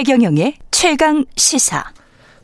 [0.00, 1.84] 최경영의 최강 시사.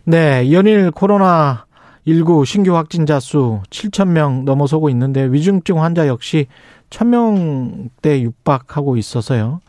[0.05, 1.65] 네, 연일 코로나
[2.07, 6.49] 19 신규 확진자 수 7천 명 넘어서고 있는데 위중증 환자 역시
[6.91, 9.61] 1,000명대 육박하고 있어서요.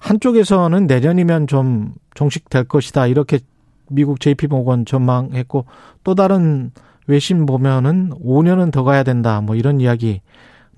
[0.00, 3.38] 한쪽에서는 내년이면 좀 종식될 것이다 이렇게
[3.88, 5.66] 미국 JP모건 전망했고
[6.02, 6.72] 또 다른
[7.06, 10.20] 외신 보면은 5년은 더 가야 된다 뭐 이런 이야기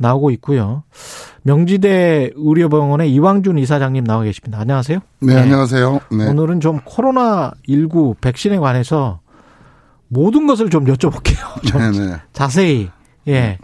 [0.00, 0.82] 나오고 있고요.
[1.42, 4.58] 명지대 의료병원의 이왕준 이사장님 나와 계십니다.
[4.58, 4.98] 안녕하세요.
[5.20, 5.40] 네, 네.
[5.42, 6.00] 안녕하세요.
[6.12, 6.26] 네.
[6.26, 9.20] 오늘은 좀 코로나 19 백신에 관해서
[10.08, 11.62] 모든 것을 좀 여쭤볼게요.
[11.68, 12.06] 좀 네네.
[12.06, 12.16] 네.
[12.32, 12.88] 자세히.
[13.28, 13.58] 예.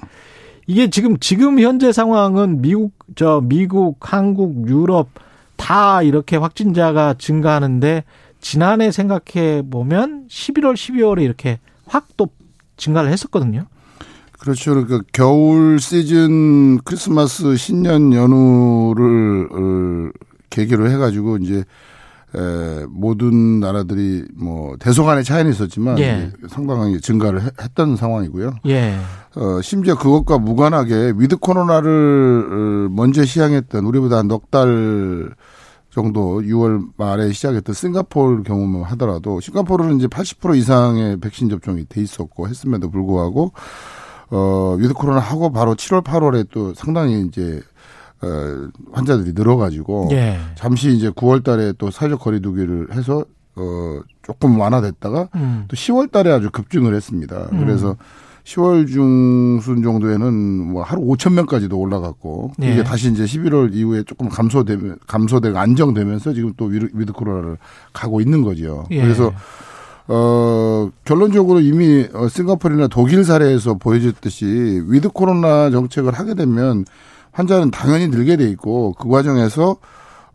[0.66, 5.08] 이게 지금 지금 현재 상황은 미국 저 미국, 한국, 유럽
[5.56, 8.04] 다 이렇게 확진자가 증가하는데
[8.40, 12.28] 지난해 생각해 보면 11월, 12월에 이렇게 확 또
[12.76, 13.66] 증가를 했었거든요.
[14.38, 14.74] 그렇죠.
[14.74, 20.10] 그러니까 겨울 시즌 크리스마스 신년 연휴를 어,
[20.50, 21.64] 계기로 해가지고 이제
[22.34, 26.32] 에, 모든 나라들이 뭐 대소간의 차이는 있었지만 예.
[26.48, 28.56] 상당하게 증가를 했던 상황이고요.
[28.66, 28.96] 예.
[29.36, 35.30] 어, 심지어 그것과 무관하게 위드 코로나를 어, 먼저 시행했던 우리보다 넉달
[35.90, 42.48] 정도 6월 말에 시작했던 싱가포르 경우만 하더라도 싱가포르는 이제 80% 이상의 백신 접종이 돼 있었고
[42.48, 43.52] 했음에도 불구하고
[44.30, 47.60] 어, 위드 코로나 하고 바로 7월, 8월에 또 상당히 이제
[48.22, 50.38] 어, 환자들이 늘어가지고 예.
[50.54, 53.24] 잠시 이제 9월 달에 또 사회적 거리두기를 해서
[53.56, 55.64] 어, 조금 완화됐다가 음.
[55.68, 57.48] 또 10월 달에 아주 급증을 했습니다.
[57.52, 57.60] 음.
[57.60, 57.96] 그래서
[58.44, 62.72] 10월 중순 정도에는 뭐 하루 5천 명까지도 올라갔고 예.
[62.72, 67.58] 이게 다시 이제 11월 이후에 조금 감소되면 감소되고 안정되면서 지금 또 위드, 위드 코로나를
[67.92, 68.86] 가고 있는 거죠.
[68.92, 69.02] 예.
[69.02, 69.32] 그래서
[70.08, 76.84] 어, 결론적으로 이미 어, 싱가포르나 독일 사례에서 보여줬듯이 위드 코로나 정책을 하게 되면
[77.32, 79.76] 환자는 당연히 늘게 돼 있고 그 과정에서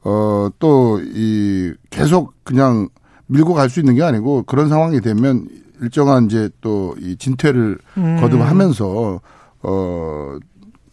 [0.04, 2.90] 어, 또 이 계속 그냥
[3.28, 5.48] 밀고 갈 수 있는 게 아니고 그런 상황이 되면
[5.82, 8.18] 일정한 이제 또 이 진퇴를 음.
[8.20, 9.22] 거듭하면서
[9.64, 10.38] 어,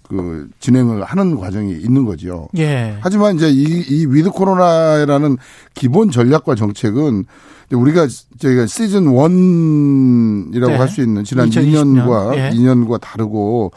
[0.08, 2.48] 그 진행을 하는 과정이 있는 거죠.
[2.56, 2.96] 예.
[3.00, 5.36] 하지만 이제 이, 이 위드 코로나라는
[5.74, 7.24] 기본 전략과 정책은
[7.72, 8.06] 우리가
[8.38, 10.78] 저희가 시즌 one이라고 네.
[10.78, 12.06] 할수 있는 지난 2020년.
[12.06, 12.50] 2년과 예.
[12.50, 13.72] 2년과 다르고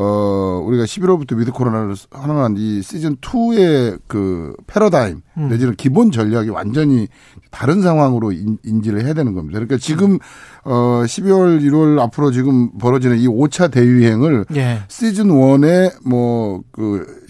[0.00, 5.48] 어 우리가 11월부터 위드 코로나를 하는 이 시즌 2의 그 패러다임 음.
[5.48, 7.08] 내지는 기본 전략이 완전히
[7.50, 9.58] 다른 상황으로 인, 지를 해야 되는 겁니다.
[9.58, 10.20] 그러니까 지금
[10.62, 14.84] 어 12월 1월 앞으로 지금 벌어지는 이 5차 대유행을 예.
[14.86, 17.24] 시즌 1의 뭐그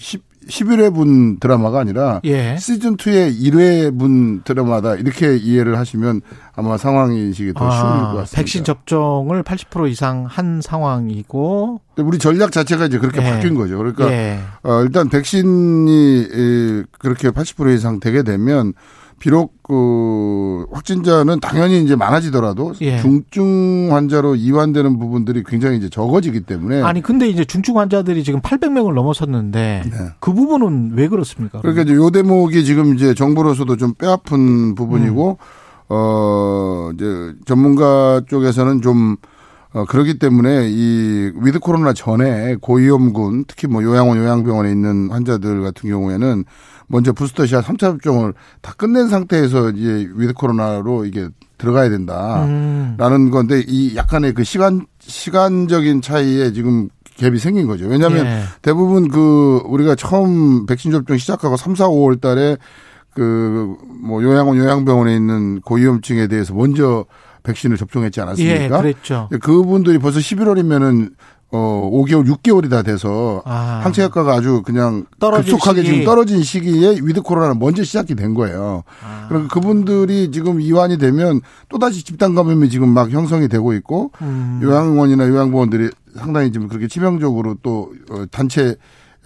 [0.48, 2.56] 11회분 드라마가 아니라 예.
[2.58, 6.22] 시즌 2의 1회분 드라마다 이렇게 이해를 하시면
[6.54, 8.36] 아마 상황 인식이 더 아, 쉬울 것 같습니다.
[8.36, 13.30] 백신 접종을 80% 이상 한 상황이고 우리 전략 자체가 이제 그렇게 예.
[13.30, 13.78] 바뀐 거죠.
[13.78, 14.38] 그러니까 예.
[14.62, 16.28] 어, 일단 백신이
[16.98, 18.72] 그렇게 80% 이상 되게 되면
[19.18, 22.98] 비록 그 확진자는 당연히 이제 많아지더라도 예.
[22.98, 28.94] 중증 환자로 이완되는 부분들이 굉장히 이제 적어지기 때문에 아니 근데 이제 중증 환자들이 지금 800명을
[28.94, 29.96] 넘어섰는데 네.
[30.20, 31.60] 그 부분은 왜 그렇습니까?
[31.60, 35.58] 그러니까 이제 요 대목이 지금 이제 정부로서도 좀 뼈아픈 부분이고 음.
[35.90, 39.16] 어 이제 전문가 쪽에서는 좀
[39.78, 45.88] 어, 그렇기 때문에 이 위드 코로나 전에 고위험군 특히 뭐 요양원 요양병원에 있는 환자들 같은
[45.88, 46.44] 경우에는
[46.88, 51.28] 먼저 부스터샷 3차 접종을 다 끝낸 상태에서 이제 위드 코로나로 이게
[51.58, 53.30] 들어가야 된다라는 음.
[53.30, 57.86] 건데 이 약간의 그 시간 시간적인 차이에 지금 갭이 생긴 거죠.
[57.86, 58.42] 왜냐하면 예.
[58.62, 62.56] 대부분 그 우리가 처음 백신 접종 시작하고 3, 4, 5월 달에
[63.14, 67.04] 그 뭐 요양원 요양병원에 있는 고위험층에 대해서 먼저
[67.48, 68.64] 백신을 접종했지 않았습니까?
[68.64, 69.28] 예, 그랬죠.
[69.40, 71.12] 그분들이 벌써 11월이면은
[71.50, 73.80] 어 5개월, 6개월이 다 돼서 아.
[73.82, 75.90] 항체효과가 아주 그냥 급속하게 시기.
[75.90, 78.82] 지금 떨어진 시기에 위드 코로나는 먼저 시작이 된 거예요.
[79.02, 79.26] 아.
[79.28, 81.40] 그러니까 그분들이 지금 이완이 되면
[81.70, 84.60] 또다시 집단 감염이 지금 막 형성이 되고 있고 음.
[84.62, 88.76] 요양원이나 요양병원들이 상당히 지금 그렇게 치명적으로 또 어, 단체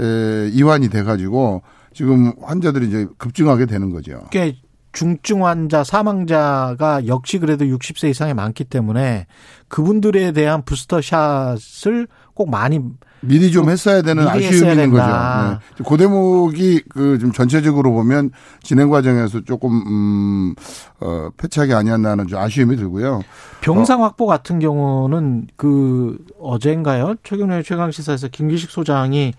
[0.01, 4.23] 에, 이완이 돼 가지고 지금 환자들이 이제 급증하게 되는 거죠.
[4.31, 4.59] 그러니까
[4.93, 9.27] 중증 환자 사망자가 역시 그래도 60세 이상이 많기 때문에
[9.69, 12.81] 그분들에 대한 부스터 샷을 꼭 많이
[13.25, 15.07] 미리 좀 했어야 되는 아쉬움이 있는 거죠.
[15.07, 15.85] 네.
[15.89, 18.31] 그 대목이 그 좀 전체적으로 보면
[18.63, 20.55] 진행 과정에서 조금 음,
[21.01, 23.23] 어, 패착이 아니었나는 좀 아쉬움이 들고요.
[23.61, 24.05] 병상 어.
[24.05, 27.15] 확보 같은 경우는 그 어젠가요?
[27.23, 29.35] 최근에 최강 시사에서 김기식 소장이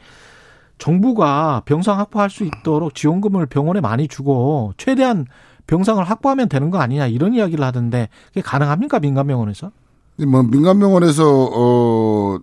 [0.78, 5.26] 정부가 병상 확보할 수 있도록 지원금을 병원에 많이 주고 최대한
[5.68, 9.72] 병상을 확보하면 되는 거 아니냐 이런 이야기를 하던데 그게 가능합니까 민간 병원에서?
[10.28, 12.40] 뭐 민간 병원에서 어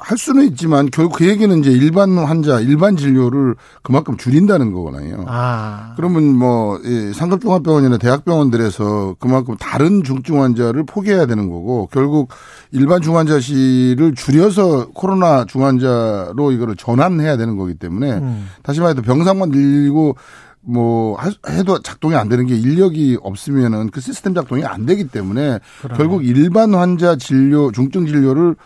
[0.00, 5.24] 할 수는 있지만 결국 그 얘기는 이제 일반 환자, 일반 진료를 그만큼 줄인다는 거거든요.
[5.28, 5.92] 아.
[5.96, 6.80] 그러면 뭐
[7.14, 12.30] 상급종합병원이나 대학병원들에서 그만큼 다른 중증 환자를 포기해야 되는 거고 결국
[12.72, 18.48] 일반 중환자실을 줄여서 코로나 중환자로 이거를 전환해야 되는 거기 때문에 음.
[18.62, 20.16] 다시 말해서 병상만 늘리고
[20.62, 21.18] 뭐
[21.48, 25.96] 해도 작동이 안 되는 게 인력이 없으면은 그 시스템 작동이 안 되기 때문에 그러네.
[25.96, 28.56] 결국 일반 환자 진료 중증 진료를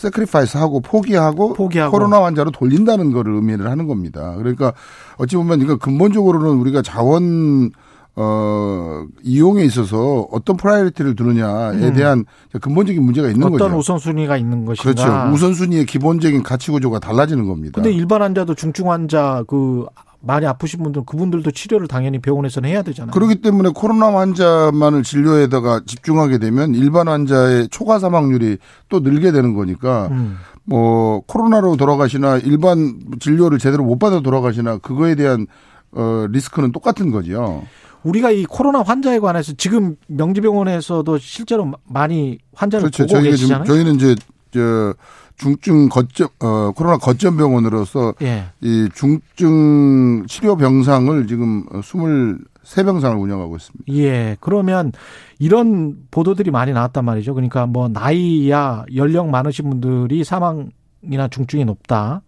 [0.00, 1.92] sacrifice 하고 포기하고, 포기하고.
[1.92, 4.34] 코로나 환자로 돌린다는 거를 의미를 하는 겁니다.
[4.38, 4.72] 그러니까
[5.18, 7.70] 어찌 보면 이거 근본적으로는 우리가 자원
[8.16, 11.92] 어 이용에 있어서 어떤 priority를 두느냐에 음.
[11.92, 12.24] 대한
[12.60, 13.76] 근본적인 문제가 있는 어떤 거죠.
[13.76, 14.82] 우선순위가 있는 것인가.
[14.82, 15.34] 그렇죠.
[15.34, 17.74] 우선순위의 기본적인 가치 구조가 달라지는 겁니다.
[17.74, 19.86] 근데 일반 환자도 중증 환자 그
[20.20, 23.12] 많이 아프신 분들 그분들도 치료를 당연히 병원에서는 해야 되잖아요.
[23.12, 28.58] 그렇기 때문에 코로나 환자만을 진료에다가 집중하게 되면 일반 환자의 초과 사망률이
[28.88, 30.36] 또 늘게 되는 거니까 음.
[30.64, 35.46] 뭐 코로나로 돌아가시나 일반 진료를 제대로 못 받아 돌아가시나 그거에 대한
[35.92, 37.64] 어 리스크는 똑같은 거죠.
[38.02, 43.04] 우리가 이 코로나 환자에 관해서 지금 명지병원에서도 실제로 많이 환자를 그렇죠.
[43.04, 43.64] 보고 저희가 계시잖아요.
[43.64, 44.14] 지금 저희는 이제
[44.52, 44.94] 저
[45.40, 48.44] 중증 거점 어 코로나 거점 병원으로서 예.
[48.60, 53.84] 이 중증 치료 병상을 지금 23 병상을 운영하고 있습니다.
[53.94, 54.36] 예.
[54.40, 54.92] 그러면
[55.38, 57.32] 이런 보도들이 많이 나왔단 말이죠.
[57.34, 62.20] 그러니까 뭐 나이야 연령 많으신 분들이 사망이나 중증이 높다.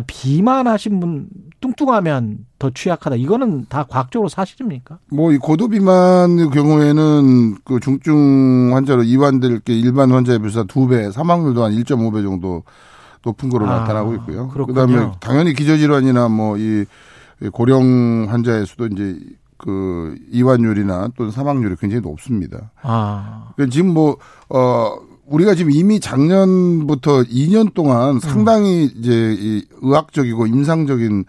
[0.00, 1.28] 비만하신 분
[1.60, 3.16] 뚱뚱하면 더 취약하다.
[3.16, 4.98] 이거는 다 과학적으로 사실입니까?
[5.10, 11.10] 뭐 이 고도 비만의 경우에는 그 중증 환자로 이완될 게 일반 환자에 비해서 두 배,
[11.10, 12.62] 사망률도 한 1.5배 정도
[13.24, 14.48] 높은 거로 아, 나타나고 있고요.
[14.48, 14.86] 그렇군요.
[14.86, 16.84] 그다음에 당연히 기저질환이나 뭐 이
[17.52, 19.18] 고령 환자에서도 이제
[19.58, 22.70] 그 이완율이나 또는 사망률이 굉장히 높습니다.
[22.82, 23.50] 아.
[23.56, 24.16] 그러니까 지금 뭐,
[24.48, 31.24] 어, 우리가 지금 이미 작년부터 2년 동안 상당히 이제 이 의학적이고 임상적인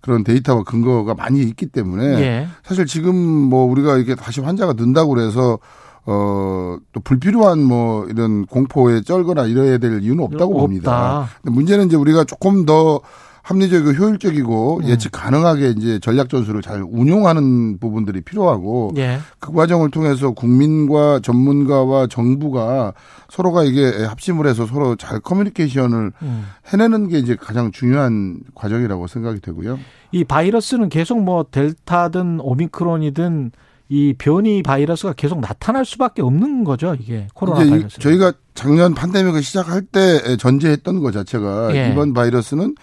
[0.00, 2.48] 그런 데이터와 근거가 많이 있기 때문에 예.
[2.62, 5.58] 사실 지금 뭐 우리가 이게 다시 환자가 는다고 그래서
[6.06, 11.20] 어, 또 불필요한 뭐 이런 공포에 쩔거나 이래야 될 이유는 없다고 봅니다.
[11.20, 11.34] 없다.
[11.42, 13.00] 근데 문제는 이제 우리가 조금 더
[13.44, 14.88] 합리적이고 효율적이고 음.
[14.88, 19.18] 예측 가능하게 이제 전략 전술을 잘 운용하는 부분들이 필요하고 예.
[19.38, 22.94] 그 과정을 통해서 국민과 전문가와 정부가
[23.28, 26.46] 서로가 이게 합심을 해서 서로 잘 커뮤니케이션을 음.
[26.72, 29.78] 해내는 게 이제 가장 중요한 과정이라고 생각이 되고요.
[30.12, 33.52] 이 바이러스는 계속 뭐 델타든 오미크론이든
[33.90, 38.00] 이 변이 바이러스가 계속 나타날 수밖에 없는 거죠, 이게 코로나 바이러스.
[38.00, 41.90] 저희가 작년 팬데믹을 시작할 때 전제했던 것 자체가 예.
[41.92, 42.74] 이번 바이러스는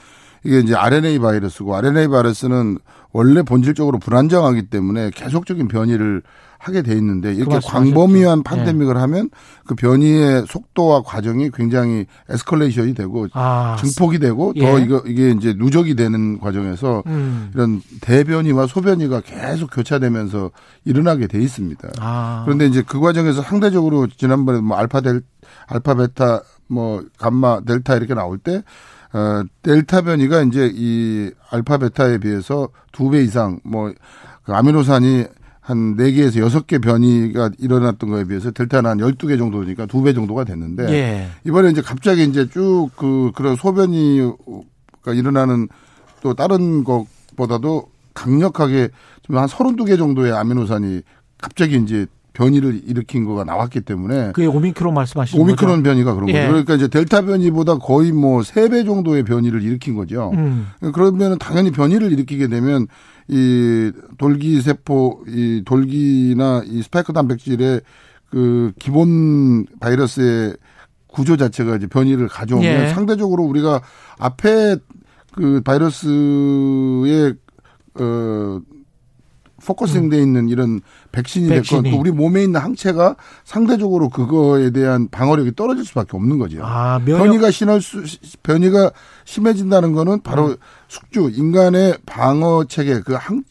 [0.44, 2.78] 이게 이제 RNA 바이러스고 RNA 바이러스는
[3.12, 6.22] 원래 본질적으로 불안정하기 때문에 계속적인 변이를
[6.62, 7.60] 하게 돼 있는데 그 이렇게.
[7.60, 8.44] 광범위한 예.
[8.44, 9.30] 팬데믹을 하면
[9.66, 14.62] 그 변이의 속도와 과정이 굉장히 에스컬레이션이 되고 아, 증폭이 되고 예.
[14.62, 17.50] 더 이거 이게 이제 누적이 되는 과정에서 음.
[17.56, 20.52] 이런 대변이와 소변이가 계속 교차되면서
[20.86, 21.90] 일어나게 돼 있습니다.
[22.00, 22.44] 아.
[22.46, 25.22] 그런데 이제 그 과정에서 상대적으로 지난번에 뭐 알파 델
[25.66, 28.64] 알파 베타 뭐 감마 델타 이렇게 나올 때
[29.14, 33.96] 어, 델타 변이가 이제 이 알파 베타에 비해서 두 배 이상 뭐그
[34.48, 35.26] 아미노산이
[35.60, 40.14] 한 네개에서 여섯 개 변이가 일어났던 거에 비해서 델타는 한 열두 개 정도니까 두 배
[40.14, 41.28] 정도가 됐는데 예.
[41.46, 45.68] 이번에 이제 갑자기 이제 쭉 그 그런 소변이가 일어나는
[46.22, 48.90] 또 다른 것보다도 강력하게
[49.24, 51.02] 좀 한 32개 정도의 아미노산이
[51.40, 55.84] 갑자기 이제 변이를 일으킨 거가 나왔기 때문에 그게 오미크론 말씀하시는 오미크론 거죠?
[55.84, 56.34] 변이가 그런 예.
[56.34, 56.48] 거죠.
[56.48, 60.32] 그러니까 이제 델타 변이보다 거의 뭐 세 배 정도의 변이를 일으킨 거죠.
[60.34, 60.68] 음.
[60.94, 62.88] 그러면은 당연히 변이를 일으키게 되면
[63.28, 67.82] 이 돌기 세포, 이 돌기나 이 스파이크 단백질의
[68.30, 70.56] 그 기본 바이러스의
[71.08, 72.90] 구조 자체가 이제 변이를 가져오면 예.
[72.94, 73.82] 상대적으로 우리가
[74.20, 74.78] 앞에
[75.34, 77.34] 그 바이러스의
[78.00, 78.60] 어
[79.66, 81.92] focusing 돼 있는 이런 백신이 됐건 백신이.
[81.92, 86.62] 또 우리 몸에 있는 항체가 상대적으로 그거에 대한 방어력이 떨어질 수밖에 없는 거죠.
[86.64, 88.04] 아, 면역 변이가 심할 수
[88.44, 88.92] 변이가
[89.26, 90.20] 심해진다는 거는 음.
[90.22, 90.56] 바로
[90.88, 93.44] 숙주 인간의 방어 체계 그 항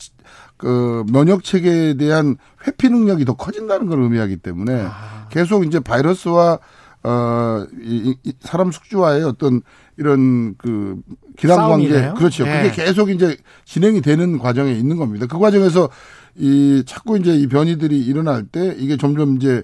[0.57, 2.37] 그 면역 체계에 대한
[2.67, 5.27] 회피 능력이 더 커진다는 걸 의미하기 때문에 아.
[5.31, 6.59] 계속 이제 바이러스와
[7.03, 9.63] 어 이 이 사람 숙주와의 어떤
[10.01, 10.97] 이런 그
[11.37, 12.11] 기란 관계.
[12.17, 12.47] 그렇죠.
[12.47, 12.63] 예.
[12.63, 15.27] 그게 계속 이제 진행이 되는 과정에 있는 겁니다.
[15.27, 15.91] 그 과정에서
[16.37, 19.63] 이 자꾸 이제 이 변이들이 일어날 때 이게 점점 이제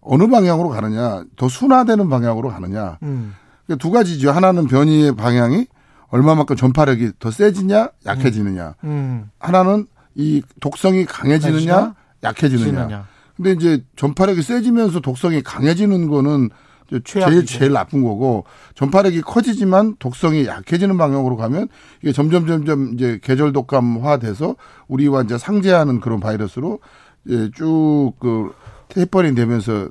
[0.00, 3.34] 어느 방향으로 가느냐 더 순화되는 방향으로 가느냐 음.
[3.66, 4.30] 그두 가지죠.
[4.30, 5.66] 하나는 변이의 방향이
[6.10, 8.74] 얼마만큼 전파력이 더 세지냐 약해지느냐.
[8.84, 9.30] 음.
[9.40, 11.94] 하나는 이 독성이 강해지느냐?
[12.22, 12.64] 약해지느냐.
[12.66, 13.06] 지느냐.
[13.36, 16.50] 근데 이제 전파력이 세지면서 독성이 강해지는 거는
[17.00, 18.44] 제일 제일 나쁜 거고
[18.74, 21.68] 전파력이 커지지만 독성이 약해지는 방향으로 가면
[22.02, 24.56] 이게 점점 점점 이제 계절 독감화돼서
[24.88, 26.80] 우리와 이제 상제하는 그런 바이러스로
[27.28, 28.52] 예, 쭉그
[28.88, 29.88] 테이퍼링 되면서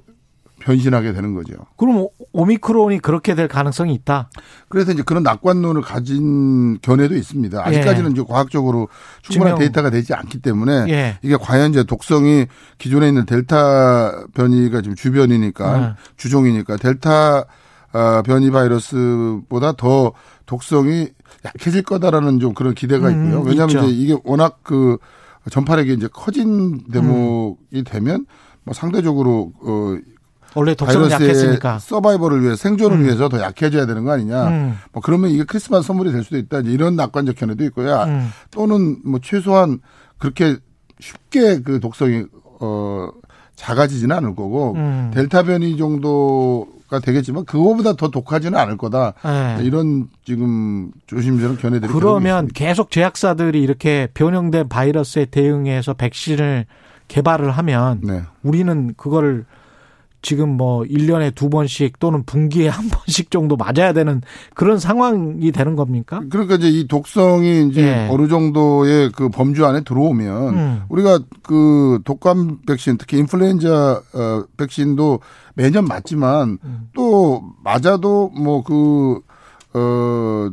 [0.62, 1.53] 변신하게 되는 거죠.
[1.77, 4.30] 그럼 오미크론이 그렇게 될 가능성이 있다.
[4.70, 7.65] 그래서 이제 그런 낙관론을 가진 견해도 있습니다.
[7.65, 8.13] 아직까지는 예.
[8.13, 8.88] 이제 과학적으로
[9.24, 9.60] 충분한 증명.
[9.60, 11.18] 데이터가 되지 않기 때문에 예.
[11.22, 12.46] 이게 과연 이제 독성이
[12.77, 15.94] 기존에 있는 델타 변이가 지금 주변이니까 예.
[16.18, 17.46] 주종이니까 델타
[17.94, 20.13] 아, 변이 바이러스보다 더
[20.46, 21.10] 독성이
[21.44, 23.41] 약해질 거다라는 좀 그런 기대가 음, 있고요.
[23.41, 23.80] 왜냐하면 있죠.
[23.86, 24.98] 이제 이게 워낙 그
[25.50, 27.84] 전파력이 이제 커진 대목이 음.
[27.84, 28.25] 되면
[28.63, 29.98] 뭐 상대적으로 어
[30.55, 33.03] 원래 독성은 약했으니까 서바이벌을 위해 생존을 음.
[33.05, 34.48] 위해서 더 약해져야 되는 거 아니냐.
[34.48, 34.77] 음.
[34.91, 36.60] 뭐 그러면 이게 크리스마스 선물이 될 수도 있다.
[36.60, 38.03] 이런 낙관적 견해도 있고요.
[38.03, 38.29] 음.
[38.51, 39.79] 또는 뭐 최소한
[40.17, 40.58] 그렇게
[41.00, 42.25] 쉽게 그 독성이
[42.60, 43.10] 어
[43.55, 45.12] 작아지지는 않을 거고 음.
[45.13, 49.13] 델타 변이 정도 가 되겠지만 그거보다 더 독하지는 않을 거다.
[49.24, 49.63] 네.
[49.63, 56.65] 이런 지금 조심스러운 견해들이 그러면 계속 제약사들이 이렇게 변형된 바이러스에 대응해서 백신을
[57.08, 58.24] 개발을 하면 네.
[58.43, 59.46] 우리는 그거를
[60.22, 64.22] 지금 뭐 1년에 두 번씩 또는 분기에 한 번씩 정도 맞아야 되는
[64.54, 66.22] 그런 상황이 되는 겁니까?
[66.30, 68.08] 그러니까 이제 이 독성이 이제 예.
[68.12, 70.84] 어느 정도의 그 범주 안에 들어오면 음.
[70.90, 75.20] 우리가 그 독감 백신 특히 인플루엔자 어 백신도
[75.56, 76.90] 매년 맞지만 음.
[76.94, 79.22] 또 맞아도 뭐그
[79.74, 80.50] 어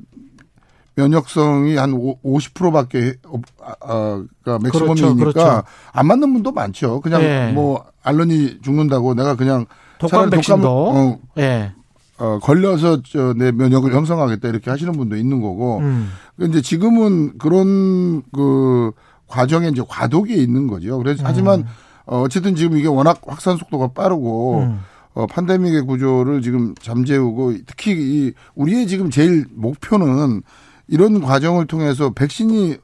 [0.98, 3.14] 면역성이 한 50%밖에
[3.62, 5.62] 아, 아, 가 맥시멈이니까 그렇죠, 그렇죠.
[5.92, 7.00] 안 맞는 분도 많죠.
[7.00, 7.52] 그냥 예.
[7.54, 9.66] 뭐 알런이 죽는다고 내가 그냥
[10.00, 11.72] 독감 백신도 어, 예.
[12.18, 15.78] 어, 걸려서 저 내 면역을 형성하겠다 이렇게 하시는 분도 있는 거고.
[15.78, 16.10] 음.
[16.36, 18.90] 근데 지금은 그런 그
[19.28, 20.98] 과정에 이제 과도기에 있는 거죠.
[20.98, 21.26] 그래서 음.
[21.26, 21.64] 하지만
[22.06, 24.80] 어, 어쨌든 지금 이게 워낙 확산 속도가 빠르고 음.
[25.14, 30.42] 어, 판데믹의 구조를 지금 잠재우고 특히 이 우리의 지금 제일 목표는
[30.88, 32.76] 이런 과정을 통해서 백신이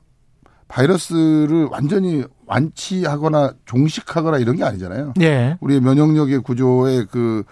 [0.68, 5.14] 바이러스를 완전히 완치하거나 종식하거나 이런 게 아니잖아요.
[5.20, 5.56] 예.
[5.60, 7.44] 우리의 면역력의 구조의 그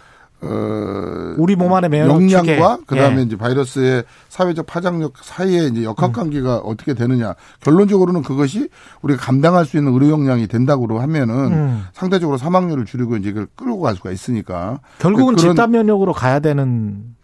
[0.44, 3.23] 어, 우리 몸 안에 면역 역량과 그다음에 예.
[3.23, 6.62] 이제 바이러스의 사회적 파장력 사이에 이제 역학 관계가 음.
[6.64, 7.35] 어떻게 되느냐.
[7.61, 8.68] 결론적으로는 그것이
[9.02, 11.85] 우리가 감당할 수 있는 의료 역량이 된다고 하면은 음.
[11.92, 14.80] 상대적으로 사망률을 줄이고 이제 그걸 끌고 갈 수가 있으니까.
[14.99, 17.14] 결국은 집단 면역으로 가야 되는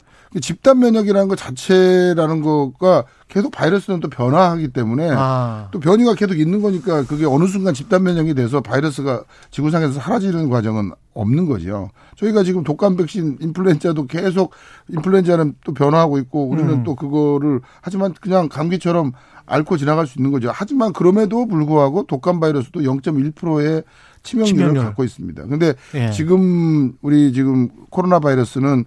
[0.42, 5.68] 집단 면역이라는 것 자체라는 것과 계속 바이러스는 또 변화하기 때문에 아.
[5.70, 10.92] 또 변이가 계속 있는 거니까 그게 어느 순간 집단 면역이 돼서 바이러스가 지구상에서 사라지는 과정은
[11.14, 11.90] 없는 거죠.
[12.16, 14.52] 저희가 지금 독감 백신 인플루엔자도 계속
[14.88, 16.84] 인플루엔자는 또 변화하고 있고 우리는 음.
[16.84, 19.12] 또 그거를 하지만 그냥 감기처럼
[19.46, 20.50] 앓고 지나갈 수 있는 거죠.
[20.52, 23.82] 하지만 그럼에도 불구하고 독감 바이러스도 0.1%의
[24.22, 24.84] 치명률을 치명률.
[24.84, 25.46] 갖고 있습니다.
[25.46, 26.10] 근데 예.
[26.10, 28.84] 지금 우리 지금 코로나 바이러스는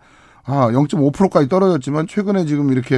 [0.51, 2.96] 아, 0.5%까지 떨어졌지만 최근에 지금 이렇게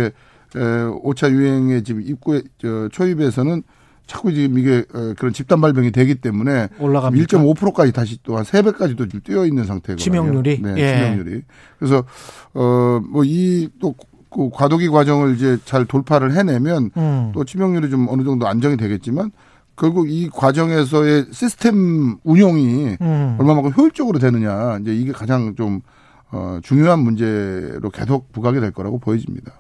[0.55, 3.63] 에, 5차 유행에 지금 입구에 저 초입에서는
[4.05, 7.25] 자꾸 지금 이게 어, 그런 집단 발병이 되기 때문에 올라갑니까?
[7.37, 9.97] 1.5%까지 다시 또 한 3배까지도 지금 뛰어 있는 상태거든요.
[10.03, 10.93] 치명률이 네, 예.
[10.95, 11.41] 치명률이.
[11.79, 12.03] 그래서
[12.53, 13.95] 어뭐 이또
[14.29, 17.31] 그 과도기 과정을 이제 잘 돌파를 해내면 음.
[17.33, 19.31] 또 치명률이 좀 어느 정도 안정이 되겠지만
[19.77, 23.37] 결국 이 과정에서의 시스템 운용이 음.
[23.39, 25.81] 얼마만큼 효율적으로 되느냐 이제 이게 가장 좀
[26.33, 29.53] 어, 중요한 문제로 계속 부각이 될 거라고 보여집니다.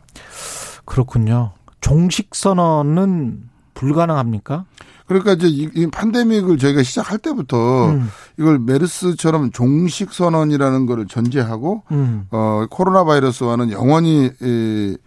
[0.85, 1.51] 그렇군요.
[1.81, 4.65] 종식 선언은 불가능합니까?
[5.05, 8.09] 그러니까 이제 이, 이 팬데믹을 저희가 시작할 때부터 음.
[8.39, 12.25] 이걸 메르스처럼 종식 선언이라는 거를 전제하고 음.
[12.31, 14.97] 어 코로나 바이러스와는 영원히 이,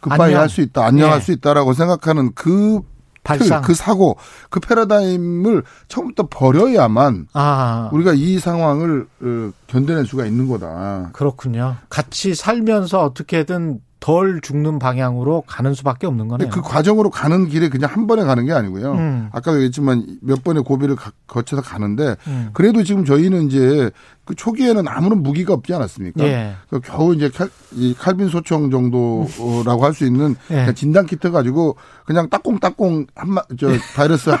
[0.00, 1.24] 급바이 할수 있다, 안녕할 네.
[1.24, 2.80] 수 있다라고 생각하는 그
[3.26, 3.62] 발상.
[3.62, 4.16] 그 사고,
[4.50, 7.90] 그 패러다임을 처음부터 버려야만 아.
[7.92, 11.10] 우리가 이 상황을 어, 견뎌낼 수가 있는 거다.
[11.12, 11.76] 그렇군요.
[11.88, 16.48] 같이 살면서 어떻게든 덜 죽는 방향으로 가는 수밖에 없는 거네요.
[16.50, 18.92] 그 과정으로 가는 길에 그냥 한 번에 가는 게 아니고요.
[18.92, 19.28] 음.
[19.32, 20.94] 아까 얘기했지만 몇 번의 고비를
[21.26, 22.50] 거쳐서 가는데 음.
[22.52, 23.90] 그래도 지금 저희는 이제
[24.24, 26.22] 그 초기에는 아무런 무기가 없지 않았습니까?
[26.22, 26.54] 예.
[26.70, 30.72] 그 겨우 이제 칼, 이 칼빈 소총 정도라고 할 수 있는 예.
[30.74, 34.36] 진단 키트 가지고 그냥 따꽁따꽁 한마 저 바이러스 어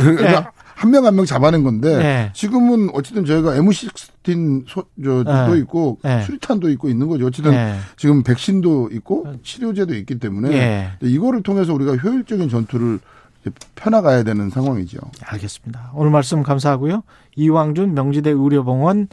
[0.00, 0.46] 예.
[0.78, 2.30] 한명 한 명 잡아낸 건데 네.
[2.34, 5.58] 지금은 어쨌든 저희가 M16 소, 저 도 네.
[5.58, 6.22] 있고 네.
[6.22, 7.26] 수리탄도 있고 있는 거죠.
[7.26, 7.76] 어쨌든 네.
[7.96, 10.90] 지금 백신도 있고 치료제도 있기 때문에 네.
[11.02, 13.00] 이거를 통해서 우리가 효율적인 전투를
[13.74, 14.98] 펴나가야 되는 상황이죠.
[15.24, 15.90] 알겠습니다.
[15.94, 17.02] 오늘 말씀 감사하고요.
[17.36, 19.08] 이왕준 명지대 의료병원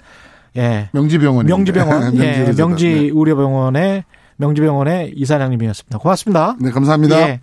[0.58, 0.90] 예.
[0.94, 2.54] 명지병원 명지병원 예.
[2.56, 4.04] 명지 의료병원의
[4.38, 5.98] 명지병원의 이사장님이었습니다.
[5.98, 6.58] 고맙습니다.
[6.60, 7.22] 네, 감사합니다.
[7.30, 7.42] 예.